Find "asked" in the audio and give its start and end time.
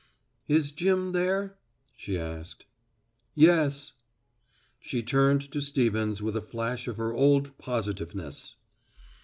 2.17-2.65